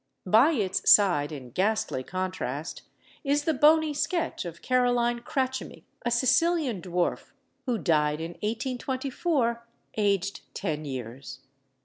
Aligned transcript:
By 0.25 0.53
its 0.53 0.89
side, 0.89 1.31
in 1.31 1.51
ghastly 1.51 2.01
contrast, 2.01 2.81
is 3.23 3.43
the 3.43 3.53
bony 3.53 3.93
sketch 3.93 4.45
of 4.45 4.63
Caroline 4.63 5.19
Crachami, 5.19 5.83
a 6.03 6.09
Sicilian 6.09 6.81
dwarf 6.81 7.33
who 7.67 7.77
died 7.77 8.19
in 8.19 8.31
1824, 8.31 9.63
aged 9.95 10.41
ten 10.55 10.85
years. 10.85 11.41